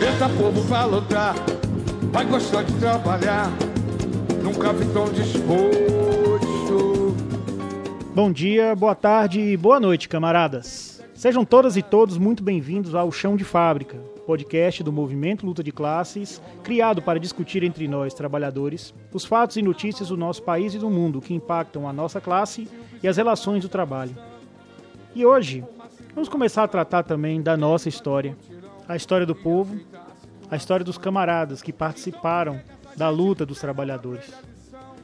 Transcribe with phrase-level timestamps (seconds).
[0.00, 1.34] Eita povo pra lutar,
[2.12, 3.50] vai gostar de trabalhar,
[4.42, 7.14] nunca vi tão disposto.
[8.14, 11.02] Bom dia, boa tarde e boa noite, camaradas.
[11.14, 15.70] Sejam todas e todos muito bem-vindos ao Chão de Fábrica, podcast do Movimento Luta de
[15.70, 20.78] Classes, criado para discutir entre nós, trabalhadores, os fatos e notícias do nosso país e
[20.78, 22.68] do mundo que impactam a nossa classe
[23.02, 24.16] e as relações do trabalho.
[25.14, 25.64] E hoje,
[26.12, 28.36] vamos começar a tratar também da nossa história,
[28.88, 29.78] a história do povo,
[30.50, 32.60] a história dos camaradas que participaram
[32.96, 34.32] da luta dos trabalhadores.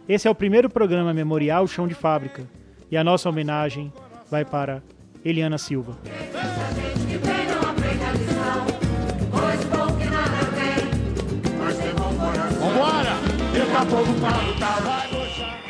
[0.09, 2.43] Esse é o primeiro programa memorial Chão de Fábrica
[2.91, 3.93] e a nossa homenagem
[4.29, 4.83] vai para
[5.25, 5.97] Eliana Silva.
[13.93, 15.61] Povo pra lutar, vai gostar.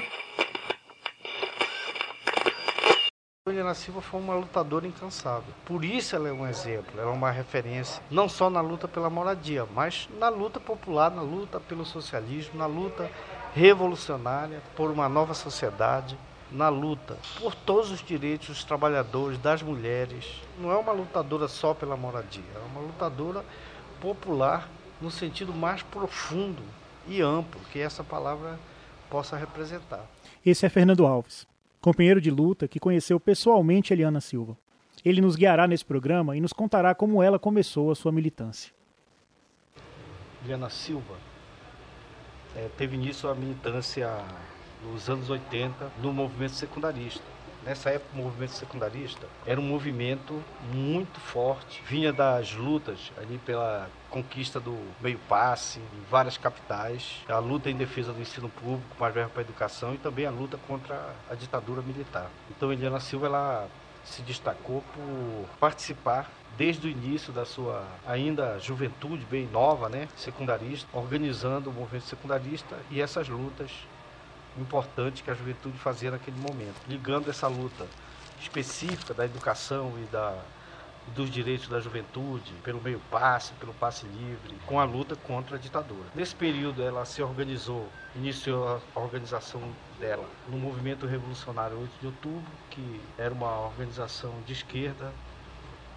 [3.49, 5.53] Helena Silva foi uma lutadora incansável.
[5.67, 9.11] Por isso ela é um exemplo, ela é uma referência, não só na luta pela
[9.11, 13.11] moradia, mas na luta popular, na luta pelo socialismo, na luta
[13.53, 16.17] revolucionária por uma nova sociedade,
[16.53, 20.41] na luta por todos os direitos dos trabalhadores, das mulheres.
[20.61, 23.45] Não é uma lutadora só pela moradia, é uma lutadora
[24.01, 24.69] popular
[25.01, 26.63] no sentido mais profundo
[27.07, 28.59] e amplo que essa palavra
[29.11, 30.07] possa representar.
[30.45, 31.47] Esse é Fernando Alves,
[31.81, 34.57] companheiro de luta que conheceu pessoalmente Eliana Silva.
[35.05, 38.73] Ele nos guiará nesse programa e nos contará como ela começou a sua militância.
[40.45, 41.17] Helena Silva
[42.57, 44.11] eh, teve início a militância
[44.85, 47.23] nos anos 80 no movimento secundarista.
[47.65, 53.89] Nessa época, o movimento secundarista era um movimento muito forte, vinha das lutas ali pela
[54.11, 59.15] conquista do meio passe em várias capitais, a luta em defesa do ensino público, mais
[59.15, 62.31] verba para a educação e também a luta contra a ditadura militar.
[62.51, 63.69] Então, Eliana Silva ela
[64.05, 70.89] se destacou por participar desde o início da sua ainda juventude bem nova, né, secundarista,
[70.93, 73.71] organizando o movimento secundarista e essas lutas
[74.59, 77.87] importantes que a juventude fazia naquele momento, ligando essa luta
[78.41, 80.37] específica da educação e da
[81.15, 85.59] dos direitos da juventude, pelo meio passe, pelo passe livre, com a luta contra a
[85.59, 86.09] ditadura.
[86.15, 89.61] Nesse período ela se organizou, iniciou a organização
[89.99, 95.13] dela no Movimento Revolucionário 8 de Outubro, que era uma organização de esquerda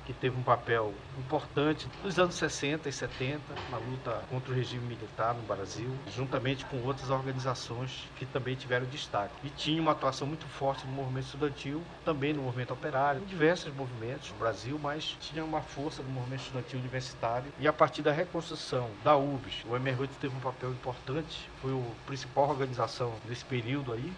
[0.06, 4.86] que teve um papel importante nos anos 60 e 70 na luta contra o regime
[4.86, 9.34] militar no Brasil, juntamente com outras organizações que também tiveram destaque.
[9.44, 13.74] E tinha uma atuação muito forte no movimento estudantil, também no movimento operário, em diversos
[13.74, 17.52] movimentos no Brasil, mas tinha uma força no movimento estudantil universitário.
[17.60, 22.06] E a partir da reconstrução da UBS, o MR8 teve um papel importante, foi a
[22.06, 24.14] principal organização nesse período aí,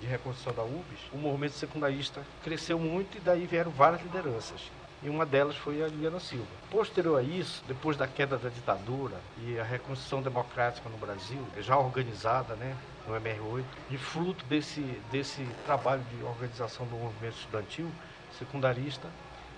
[0.00, 4.60] de reconstrução da UBS, o movimento secundarista cresceu muito e daí vieram várias lideranças
[5.02, 6.46] e uma delas foi a Liliana Silva.
[6.70, 11.76] Posterior a isso, depois da queda da ditadura e a reconstrução democrática no Brasil, já
[11.76, 12.76] organizada, né,
[13.06, 14.80] no MR8, e fruto desse,
[15.10, 17.90] desse trabalho de organização do movimento estudantil
[18.38, 19.08] secundarista,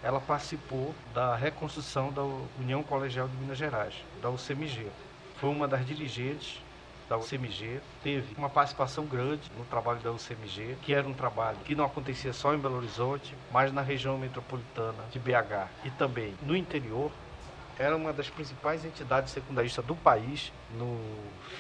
[0.03, 2.23] ela participou da reconstrução da
[2.59, 4.87] União Colegial de Minas Gerais, da UCMG.
[5.37, 6.61] Foi uma das dirigentes
[7.15, 11.75] da UCMG, teve uma participação grande no trabalho da UCMG, que era um trabalho que
[11.75, 16.57] não acontecia só em Belo Horizonte, mas na região metropolitana de BH e também no
[16.57, 17.11] interior.
[17.79, 20.97] Era uma das principais entidades secundaristas do país no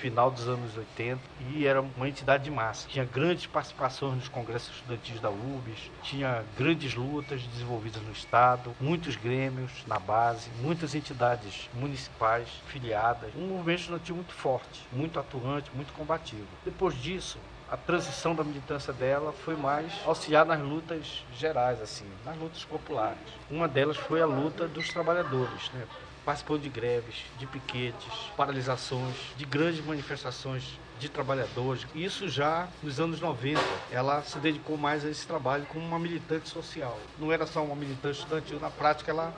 [0.00, 1.20] final dos anos 80
[1.50, 2.86] e era uma entidade de massa.
[2.88, 9.16] Tinha grandes participações nos congressos estudantis da UBS, tinha grandes lutas desenvolvidas no Estado, muitos
[9.16, 13.34] grêmios na base, muitas entidades municipais filiadas.
[13.34, 16.46] Um movimento estudantil muito forte, muito atuante, muito combativo.
[16.64, 17.38] Depois disso,
[17.68, 23.18] a transição da militância dela foi mais auxiliar nas lutas gerais, assim, nas lutas populares.
[23.50, 25.84] Uma delas foi a luta dos trabalhadores, né?
[26.24, 31.86] Participou de greves, de piquetes, paralisações, de grandes manifestações de trabalhadores.
[31.94, 33.60] Isso já nos anos 90.
[33.90, 36.98] Ela se dedicou mais a esse trabalho como uma militante social.
[37.18, 39.34] Não era só uma militante estudantil, na prática ela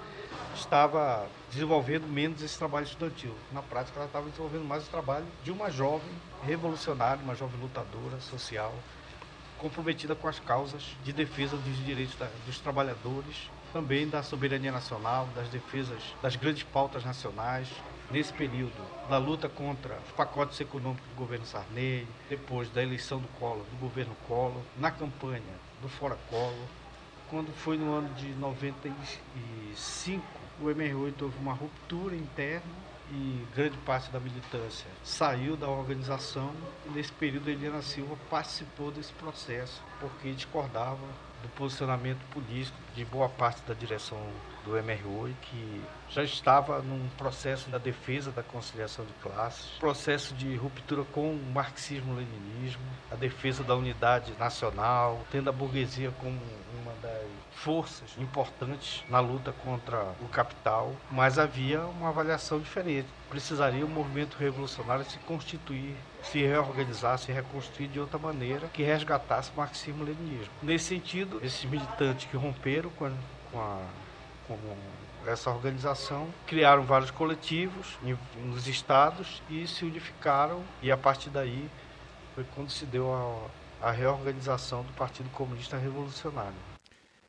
[0.54, 3.34] estava desenvolvendo menos esse trabalho estudantil.
[3.52, 6.10] Na prática ela estava desenvolvendo mais o trabalho de uma jovem
[6.44, 8.74] revolucionária, uma jovem lutadora social,
[9.58, 12.16] comprometida com as causas de defesa dos direitos
[12.46, 17.68] dos trabalhadores também da soberania nacional, das defesas das grandes pautas nacionais.
[18.10, 18.72] Nesse período,
[19.10, 23.76] da luta contra os pacotes econômicos do governo Sarney, depois da eleição do Collor, do
[23.78, 25.42] governo Collor, na campanha
[25.82, 26.68] do Fora Collor,
[27.28, 30.24] quando foi no ano de 95,
[30.60, 32.62] o MR8 houve uma ruptura interna
[33.10, 36.52] e grande parte da militância saiu da organização
[36.92, 41.06] nesse período Eliana Silva participou desse processo porque discordava
[41.42, 44.18] do posicionamento político de boa parte da direção
[44.64, 50.54] do MRO que já estava num processo da defesa da conciliação de classes, processo de
[50.56, 56.40] ruptura com o marxismo-leninismo, a defesa da unidade nacional, tendo a burguesia como
[56.82, 63.08] uma das forças importantes na luta contra o capital, mas havia uma avaliação diferente.
[63.28, 69.50] Precisaria o movimento revolucionário se constituir, se reorganizar, se reconstruir de outra maneira que resgatasse
[69.52, 70.52] o marxismo-leninismo.
[70.62, 73.06] Nesse sentido, esses militantes que romperam com
[73.58, 73.80] a,
[74.46, 74.56] com
[75.26, 77.98] essa organização, criaram vários coletivos
[78.44, 81.68] nos estados e se unificaram e a partir daí
[82.34, 86.54] foi quando se deu a, a reorganização do Partido Comunista Revolucionário.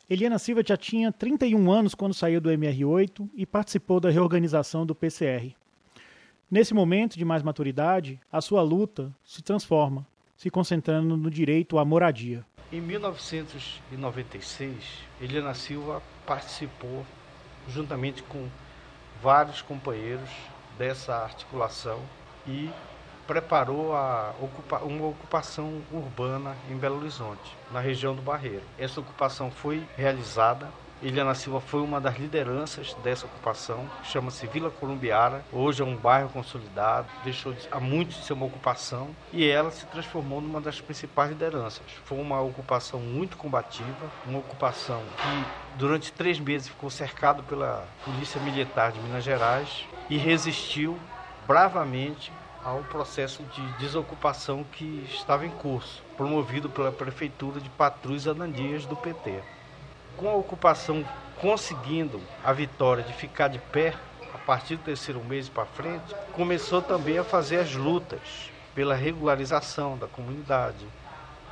[0.09, 4.95] Eliana Silva já tinha 31 anos quando saiu do MR8 e participou da reorganização do
[4.95, 5.53] PCR.
[6.49, 11.83] Nesse momento de mais maturidade, a sua luta se transforma, se concentrando no direito à
[11.83, 12.45] moradia.
[12.71, 14.73] Em 1996,
[15.19, 17.03] Eliana Silva participou,
[17.67, 18.47] juntamente com
[19.21, 20.29] vários companheiros
[20.77, 21.99] dessa articulação,
[22.45, 22.69] e
[23.25, 23.93] preparou
[24.39, 28.63] ocupa uma ocupação urbana em Belo Horizonte, na região do Barreiro.
[28.77, 30.69] Essa ocupação foi realizada
[31.01, 35.45] Eliana Silva foi uma das lideranças dessa ocupação, chama-se Vila Columbiara.
[35.53, 39.69] Hoje é um bairro consolidado, deixou de, há muito de ser uma ocupação e ela
[39.69, 41.85] se transformou numa das principais lideranças.
[42.03, 45.45] Foi uma ocupação muito combativa, uma ocupação que
[45.77, 50.97] durante três meses ficou cercado pela Polícia Militar de Minas Gerais e resistiu
[51.45, 52.33] bravamente
[52.63, 58.97] ao processo de desocupação que estava em curso, promovido pela Prefeitura de Patrus Anandias do
[58.97, 59.43] PT
[60.17, 61.05] com a ocupação
[61.39, 63.93] conseguindo a vitória de ficar de pé
[64.33, 69.97] a partir do terceiro mês para frente, começou também a fazer as lutas pela regularização
[69.97, 70.85] da comunidade,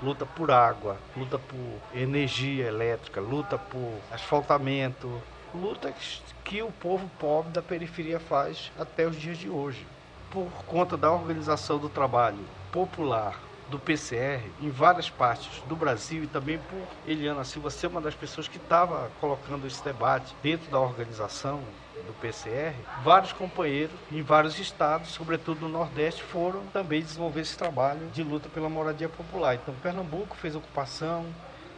[0.02, 5.22] luta por água, luta por energia elétrica, luta por asfaltamento,
[5.54, 9.86] lutas que o povo pobre da periferia faz até os dias de hoje.
[10.30, 13.40] Por conta da organização do trabalho popular
[13.70, 18.14] do PCR em várias partes do Brasil e também por Eliana Silva ser uma das
[18.14, 21.62] pessoas que estava colocando esse debate dentro da organização
[22.06, 28.08] do PCR, vários companheiros em vários estados, sobretudo no Nordeste, foram também desenvolver esse trabalho
[28.14, 29.56] de luta pela moradia popular.
[29.56, 31.26] Então, Pernambuco fez ocupação,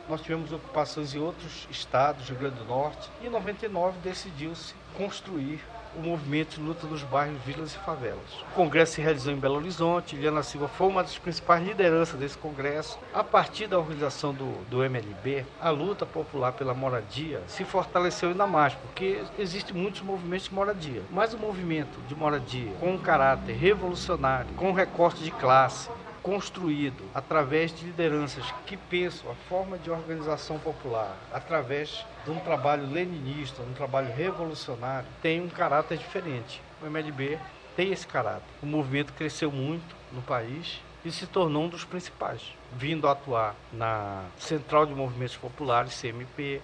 [0.09, 5.61] nós tivemos ocupações em outros estados, Rio Grande do Norte, e em 99 decidiu-se construir
[5.97, 8.45] o movimento de luta dos bairros, vilas e favelas.
[8.51, 12.37] O congresso se realizou em Belo Horizonte, Eliana Silva foi uma das principais lideranças desse
[12.37, 12.99] congresso.
[13.13, 18.45] A partir da organização do, do MLB, a luta popular pela moradia se fortaleceu ainda
[18.45, 21.01] mais, porque existem muitos movimentos de moradia.
[21.11, 25.89] Mas o movimento de moradia, com um caráter revolucionário, com um recorte de classe,
[26.27, 32.85] construído através de lideranças que pensam a forma de organização popular, através de um trabalho
[32.85, 36.61] leninista, um trabalho revolucionário, tem um caráter diferente.
[36.81, 37.39] O MLB
[37.77, 38.43] tem esse caráter.
[38.61, 42.41] O movimento cresceu muito no país e se tornou um dos principais,
[42.73, 46.61] vindo atuar na Central de Movimentos Populares, CMP,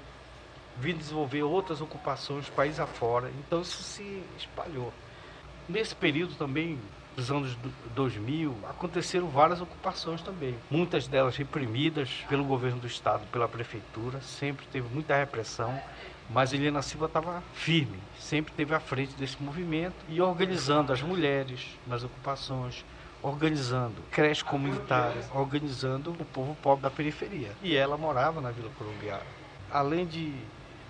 [0.78, 3.32] vindo desenvolver outras ocupações país afora.
[3.40, 4.92] Então isso se espalhou.
[5.70, 6.78] Nesse período também
[7.16, 7.58] dos anos
[7.96, 10.56] 2000, aconteceram várias ocupações também.
[10.70, 15.80] Muitas delas reprimidas pelo governo do estado, pela prefeitura, sempre teve muita repressão.
[16.30, 21.78] Mas Helena Silva estava firme, sempre esteve à frente desse movimento e organizando as mulheres
[21.86, 22.86] nas ocupações,
[23.22, 27.52] organizando creche comunitária, organizando o povo pobre da periferia.
[27.62, 29.22] E ela morava na Vila Colombiana.
[29.70, 30.34] Além de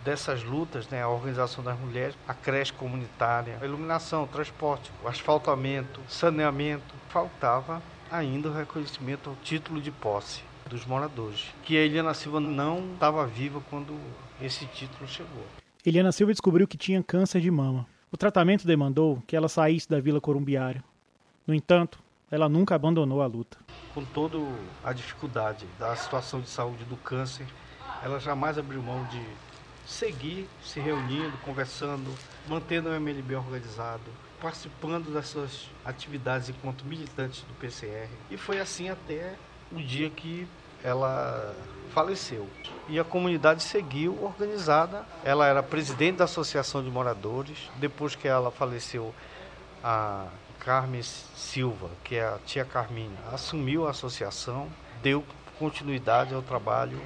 [0.03, 5.07] dessas lutas, né, a organização das mulheres, a creche comunitária, a iluminação, o transporte, o
[5.07, 7.81] asfaltamento, saneamento, faltava
[8.11, 13.25] ainda o reconhecimento ao título de posse dos moradores, que a Eliana Silva não estava
[13.25, 13.97] viva quando
[14.41, 15.45] esse título chegou.
[15.85, 17.85] Eliana Silva descobriu que tinha câncer de mama.
[18.11, 20.83] O tratamento demandou que ela saísse da Vila Corumbiária.
[21.45, 21.99] No entanto,
[22.31, 23.57] ela nunca abandonou a luta.
[23.93, 24.37] Com toda
[24.83, 27.45] a dificuldade da situação de saúde do câncer,
[28.03, 29.21] ela jamais abriu mão de
[29.85, 32.13] seguir se reunindo, conversando,
[32.47, 34.03] mantendo o MLB organizado,
[34.41, 38.09] participando das suas atividades enquanto militante do PCR.
[38.29, 39.35] E foi assim até
[39.71, 40.47] o dia que
[40.83, 41.55] ela
[41.93, 42.49] faleceu.
[42.89, 45.05] E a comunidade seguiu organizada.
[45.23, 47.69] Ela era presidente da Associação de Moradores.
[47.77, 49.13] Depois que ela faleceu,
[49.81, 50.27] a
[50.59, 54.69] Carmen Silva, que é a tia Carminha, assumiu a associação,
[55.01, 55.23] deu
[55.57, 56.99] continuidade ao trabalho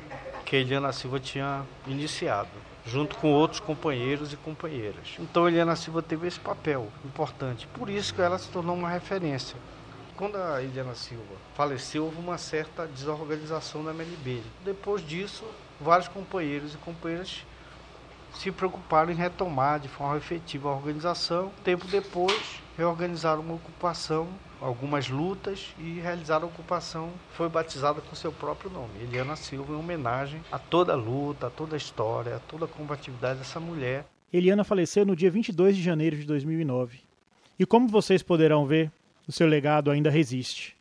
[0.45, 5.15] que a Eliana Silva tinha iniciado junto com outros companheiros e companheiras.
[5.19, 9.57] Então Eliana Silva teve esse papel importante, por isso que ela se tornou uma referência.
[10.15, 14.41] Quando a Eliana Silva faleceu, houve uma certa desorganização da MLB.
[14.65, 15.45] Depois disso,
[15.79, 17.45] vários companheiros e companheiras
[18.33, 21.51] se preocuparam em retomar de forma efetiva a organização.
[21.63, 24.27] Tempo depois, reorganizaram uma ocupação,
[24.61, 27.11] algumas lutas e realizaram a ocupação.
[27.31, 31.49] Foi batizada com seu próprio nome, Eliana Silva, em homenagem a toda a luta, a
[31.49, 34.05] toda a história, a toda a combatividade dessa mulher.
[34.31, 36.99] Eliana faleceu no dia 22 de janeiro de 2009.
[37.57, 38.91] E como vocês poderão ver,
[39.27, 40.75] o seu legado ainda resiste.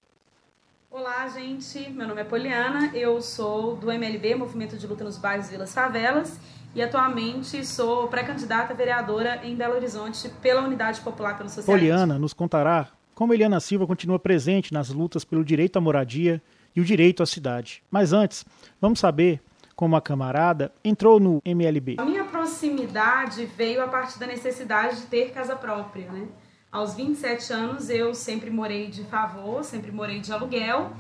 [0.90, 1.90] Olá, gente.
[1.90, 2.90] Meu nome é Poliana.
[2.94, 6.40] Eu sou do MLB, Movimento de Luta nos Bairros, Vilas Favelas,
[6.74, 11.72] e atualmente sou pré-candidata vereadora em Belo Horizonte pela Unidade Popular pelo Socialismo.
[11.72, 16.40] Poliana nos contará como Eliana Silva continua presente nas lutas pelo direito à moradia
[16.76, 17.82] e o direito à cidade.
[17.90, 18.44] Mas antes,
[18.78, 19.40] vamos saber
[19.74, 21.96] como a camarada entrou no MLB.
[21.98, 26.28] A minha proximidade veio a partir da necessidade de ter casa própria, né?
[26.70, 30.92] Aos 27 anos eu sempre morei de favor, sempre morei de aluguel.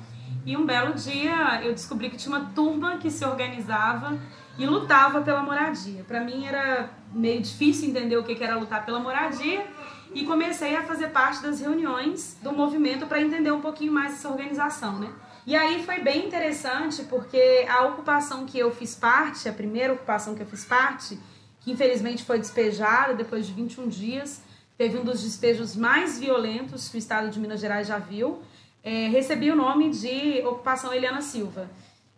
[0.46, 4.18] E um belo dia eu descobri que tinha uma turma que se organizava
[4.58, 6.02] e lutava pela moradia.
[6.04, 9.66] Para mim era meio difícil entender o que era lutar pela moradia
[10.14, 14.28] e comecei a fazer parte das reuniões do movimento para entender um pouquinho mais essa
[14.28, 15.12] organização, né?
[15.46, 20.34] E aí foi bem interessante porque a ocupação que eu fiz parte, a primeira ocupação
[20.34, 21.18] que eu fiz parte,
[21.60, 24.42] que infelizmente foi despejada depois de 21 dias,
[24.76, 28.42] teve um dos despejos mais violentos que o estado de Minas Gerais já viu,
[28.82, 31.70] é, recebi o nome de Ocupação Eliana Silva.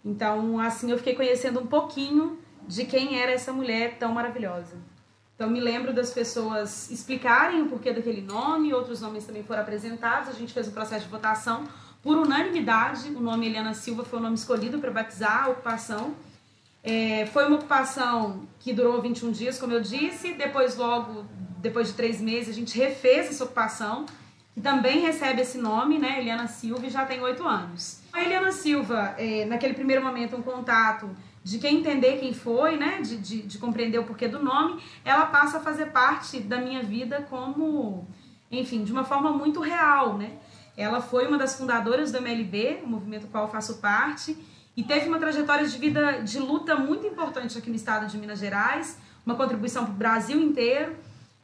[0.05, 4.77] Então, assim, eu fiquei conhecendo um pouquinho de quem era essa mulher tão maravilhosa.
[5.39, 10.31] Então, me lembro das pessoas explicarem o porquê daquele nome, outros nomes também foram apresentados,
[10.31, 11.63] a gente fez um processo de votação.
[12.03, 16.17] Por unanimidade, o nome Eliana Silva foi o nome escolhido para batizar a ocupação.
[16.83, 21.25] É, foi uma ocupação que durou 21 dias, como eu disse, depois, logo,
[21.59, 24.07] depois de três meses, a gente refez essa ocupação,
[24.53, 28.01] que também recebe esse nome, né, Eliana Silva, e já tem oito anos.
[28.13, 31.09] A Eliana Silva, é, naquele primeiro momento, um contato
[31.43, 35.27] de quem entender quem foi, né, de, de, de, compreender o porquê do nome, ela
[35.27, 38.07] passa a fazer parte da minha vida como,
[38.51, 40.33] enfim, de uma forma muito real, né.
[40.77, 44.37] Ela foi uma das fundadoras do MLB, o movimento do qual eu faço parte,
[44.77, 48.39] e teve uma trajetória de vida de luta muito importante aqui no estado de Minas
[48.39, 50.97] Gerais, uma contribuição para o Brasil inteiro.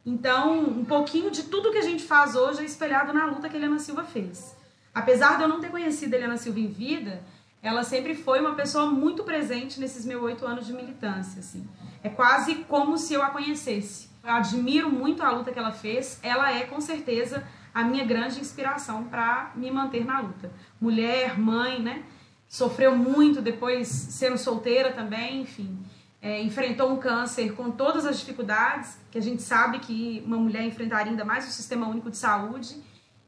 [0.05, 3.55] Então, um pouquinho de tudo que a gente faz hoje é espelhado na luta que
[3.55, 4.55] a Eliana Silva fez.
[4.93, 7.21] Apesar de eu não ter conhecido Helena Silva em vida,
[7.65, 11.39] ela sempre foi uma pessoa muito presente nesses meus oito anos de militância.
[11.39, 11.67] Assim.
[12.03, 14.07] É quase como se eu a conhecesse.
[14.23, 16.19] Eu admiro muito a luta que ela fez.
[16.21, 17.43] Ela é, com certeza,
[17.73, 20.51] a minha grande inspiração para me manter na luta.
[20.79, 22.03] Mulher, mãe, né?
[22.47, 25.79] Sofreu muito depois sendo solteira também, enfim.
[26.21, 30.63] É, enfrentou um câncer com todas as dificuldades que a gente sabe que uma mulher
[30.63, 32.75] enfrentaria, ainda mais o Sistema Único de Saúde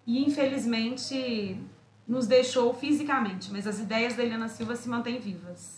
[0.05, 1.59] e infelizmente
[2.07, 5.77] nos deixou fisicamente, mas as ideias da Helena Silva se mantêm vivas.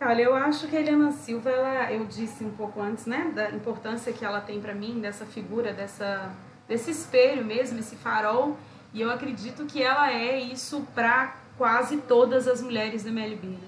[0.00, 3.50] Olha, eu acho que a Helena Silva, ela, eu disse um pouco antes, né, da
[3.50, 6.30] importância que ela tem para mim, dessa figura, dessa,
[6.68, 8.56] desse espelho mesmo, esse farol,
[8.92, 13.46] e eu acredito que ela é isso para quase todas as mulheres do MLB.
[13.46, 13.58] Né?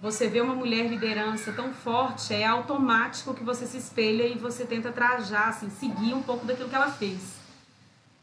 [0.00, 4.64] Você vê uma mulher liderança tão forte, é automático que você se espelha e você
[4.64, 7.37] tenta trajar, assim, seguir um pouco daquilo que ela fez.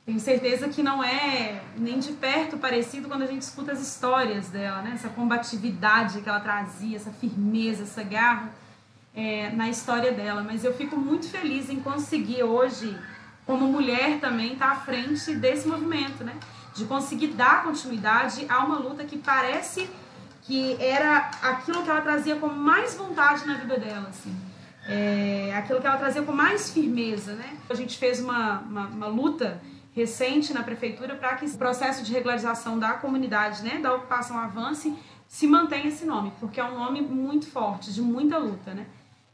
[0.06, 4.50] Tenho certeza que não é nem de perto parecido quando a gente escuta as histórias
[4.50, 4.92] dela, né?
[4.94, 8.52] Essa combatividade que ela trazia, essa firmeza, essa garra
[9.16, 10.44] é, na história dela.
[10.44, 12.96] Mas eu fico muito feliz em conseguir hoje,
[13.48, 16.36] como mulher também, estar tá à frente desse movimento, né?
[16.76, 19.90] De conseguir dar continuidade a uma luta que parece
[20.44, 24.36] que era aquilo que ela trazia com mais vontade na vida dela, assim.
[24.88, 27.58] É, aquilo que ela trazia com mais firmeza, né?
[27.68, 29.60] A gente fez uma, uma, uma luta
[29.96, 34.94] recente na prefeitura para que esse processo de regularização da comunidade, né, da ocupação avance,
[35.28, 38.86] se mantenha esse nome, porque é um nome muito forte, de muita luta, né?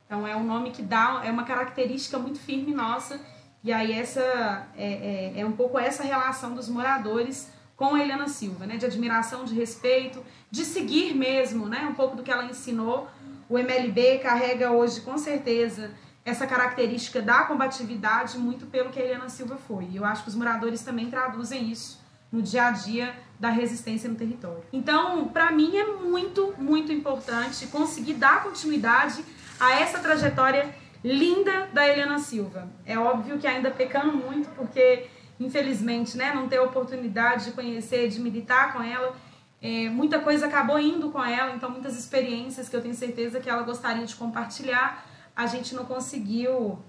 [0.06, 3.20] Então é um nome que dá, é uma característica muito firme nossa,
[3.64, 8.28] e aí essa é, é, é um pouco essa relação dos moradores com a Helena
[8.28, 8.78] Silva, né?
[8.78, 11.88] De admiração, de respeito, de seguir mesmo, né?
[11.90, 13.08] Um pouco do que ela ensinou.
[13.50, 15.92] O MLB carrega hoje, com certeza,
[16.24, 19.86] essa característica da combatividade muito pelo que a Helena Silva foi.
[19.92, 22.00] E eu acho que os moradores também traduzem isso
[22.32, 24.64] no dia a dia da resistência no território.
[24.72, 29.26] Então, para mim é muito, muito importante conseguir dar continuidade
[29.60, 30.74] a essa trajetória
[31.04, 32.70] linda da Helena Silva.
[32.86, 35.08] É óbvio que ainda pecando muito, porque
[35.40, 39.16] infelizmente, né, não ter a oportunidade de conhecer, de militar com ela,
[39.62, 43.50] é, muita coisa acabou indo com ela, então muitas experiências que eu tenho certeza que
[43.50, 46.80] ela gostaria de compartilhar a gente não conseguiu,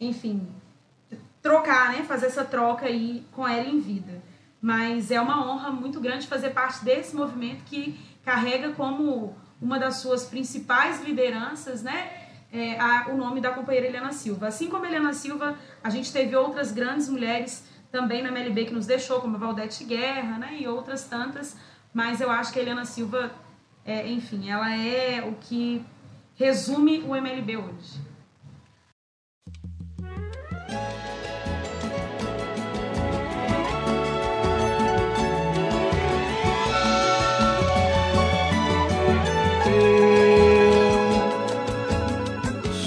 [0.00, 0.48] enfim,
[1.42, 2.02] trocar, né?
[2.04, 4.22] Fazer essa troca aí com ela em vida.
[4.60, 9.96] Mas é uma honra muito grande fazer parte desse movimento que carrega como uma das
[9.96, 12.10] suas principais lideranças, né?
[12.52, 14.48] É, a, o nome da companheira Helena Silva.
[14.48, 18.86] Assim como Helena Silva, a gente teve outras grandes mulheres também na MLB que nos
[18.86, 20.56] deixou, como a Valdete Guerra, né?
[20.58, 21.56] E outras tantas.
[21.94, 23.30] Mas eu acho que a Helena Silva,
[23.84, 25.84] é, enfim, ela é o que
[26.40, 28.00] resume o MLB hoje.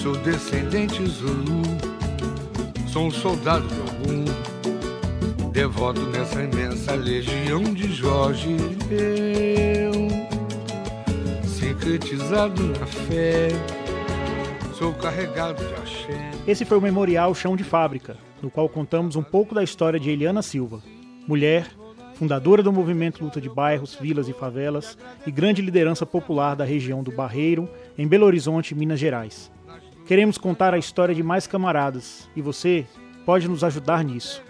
[0.01, 1.61] Sou descendente Zulu,
[2.87, 8.57] sou um soldado de algum, devoto nessa imensa legião de Jorge.
[8.89, 9.82] Eu
[11.85, 13.49] na fé.
[14.73, 16.31] Sou carregado de axé.
[16.47, 20.09] Esse foi o Memorial Chão de Fábrica, no qual contamos um pouco da história de
[20.09, 20.81] Eliana Silva,
[21.27, 21.67] mulher,
[22.15, 24.97] fundadora do movimento Luta de Bairros, Vilas e Favelas
[25.27, 29.51] e grande liderança popular da região do Barreiro, em Belo Horizonte, Minas Gerais.
[30.07, 32.85] Queremos contar a história de mais camaradas e você
[33.25, 34.41] pode nos ajudar nisso.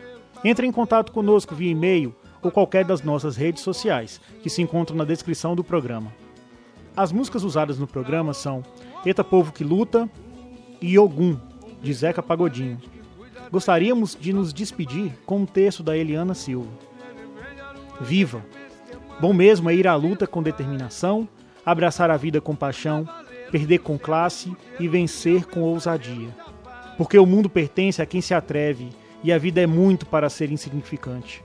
[0.43, 4.95] Entre em contato conosco via e-mail ou qualquer das nossas redes sociais, que se encontram
[4.95, 6.22] na descrição do programa.
[6.95, 8.63] As músicas usadas no programa são
[9.03, 10.07] Eta Povo que Luta
[10.79, 11.39] e Ogum,
[11.81, 12.79] de Zeca Pagodinho.
[13.51, 16.69] Gostaríamos de nos despedir com um texto da Eliana Silva.
[17.99, 18.45] Viva!
[19.19, 21.27] Bom mesmo é ir à luta com determinação,
[21.65, 23.07] abraçar a vida com paixão,
[23.51, 26.29] perder com classe e vencer com ousadia.
[26.95, 28.89] Porque o mundo pertence a quem se atreve
[29.23, 31.43] e a vida é muito para ser insignificante.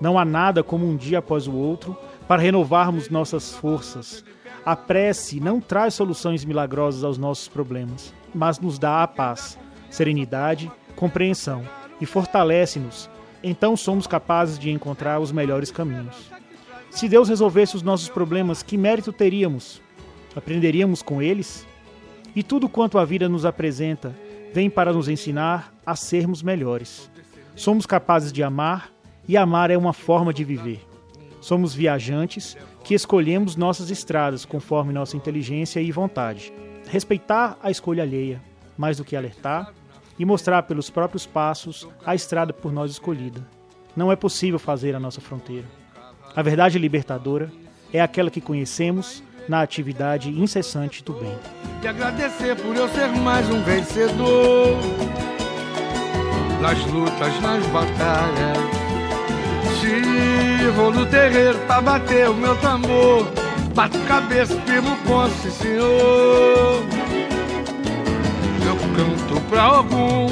[0.00, 1.96] Não há nada como um dia após o outro
[2.28, 4.24] para renovarmos nossas forças,
[4.64, 10.70] a prece não traz soluções milagrosas aos nossos problemas, mas nos dá a paz, serenidade,
[10.94, 11.62] compreensão
[12.00, 13.08] e fortalece-nos.
[13.42, 16.30] Então somos capazes de encontrar os melhores caminhos.
[16.90, 19.80] Se Deus resolvesse os nossos problemas, que mérito teríamos?
[20.36, 21.66] Aprenderíamos com eles?
[22.36, 24.14] E tudo quanto a vida nos apresenta
[24.52, 27.10] vem para nos ensinar a sermos melhores.
[27.56, 28.90] Somos capazes de amar,
[29.26, 30.84] e amar é uma forma de viver.
[31.40, 36.52] Somos viajantes que escolhemos nossas estradas conforme nossa inteligência e vontade.
[36.88, 38.40] Respeitar a escolha alheia,
[38.76, 39.72] mais do que alertar,
[40.18, 43.46] e mostrar pelos próprios passos a estrada por nós escolhida.
[43.96, 45.66] Não é possível fazer a nossa fronteira.
[46.34, 47.50] A verdade libertadora
[47.92, 51.36] é aquela que conhecemos na atividade incessante do bem.
[51.82, 54.76] E agradecer por eu ser mais um vencedor
[56.60, 58.79] nas lutas, nas batalhas
[60.80, 63.26] vou no terreiro pra bater o meu tambor.
[63.74, 66.82] Bato cabeça, firmo ponto, sim senhor.
[68.66, 70.28] Eu canto pra algum,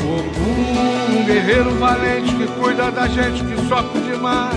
[0.00, 4.56] algum guerreiro valente que cuida da gente que sofre demais.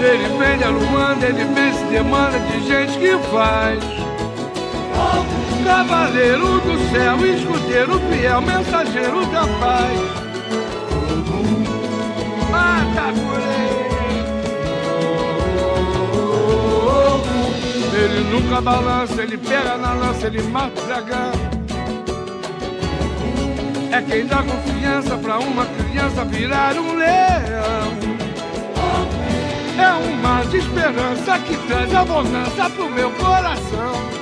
[0.00, 3.82] Ele vem alumando, ele vem se demanda de gente que faz.
[5.64, 10.19] Cavaleiro do céu, escudeiro fiel, mensageiro da paz
[18.02, 21.32] Ele nunca balança, ele pega na lança, ele mata o dragão.
[23.92, 27.92] É quem dá confiança pra uma criança virar um leão.
[29.78, 34.19] É um mar de esperança que traz abundância pro meu coração.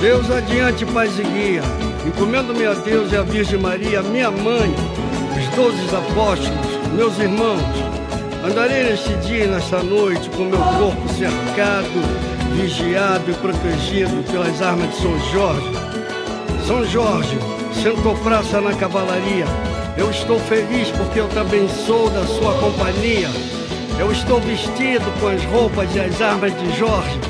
[0.00, 1.62] Deus adiante, paz e guia.
[2.06, 4.74] Encomendo-me a Deus e a Virgem Maria, minha mãe,
[5.36, 7.60] os doze apóstolos, meus irmãos.
[8.42, 12.00] Andarei neste dia e nesta noite com meu corpo cercado,
[12.56, 15.70] vigiado e protegido pelas armas de São Jorge.
[16.66, 17.38] São Jorge,
[17.82, 19.44] sentou praça na cavalaria.
[19.98, 23.28] Eu estou feliz porque eu também sou da sua companhia.
[23.98, 27.20] Eu estou vestido com as roupas e as armas de Jorge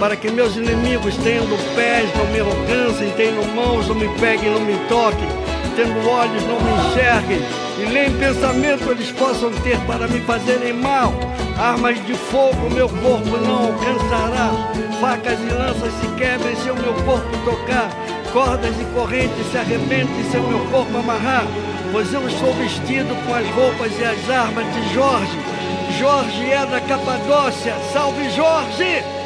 [0.00, 4.60] para que meus inimigos, tendo pés, não me alcancem, tendo mãos, não me peguem, não
[4.62, 5.28] me toquem,
[5.76, 7.38] tendo olhos, não me enxerguem,
[7.78, 11.12] e nem pensamento eles possam ter para me fazerem mal.
[11.58, 14.50] Armas de fogo meu corpo não alcançará,
[15.02, 17.90] facas e lanças se quebrem se o meu corpo tocar,
[18.32, 21.44] cordas e correntes se arrebentem se o meu corpo amarrar,
[21.92, 25.38] pois eu estou vestido com as roupas e as armas de Jorge.
[25.98, 29.19] Jorge é da Capadócia, salve Jorge!